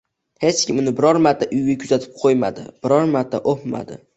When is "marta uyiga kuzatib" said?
1.27-2.17